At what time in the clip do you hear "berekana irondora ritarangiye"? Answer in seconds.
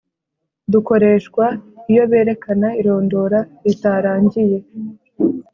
2.11-4.57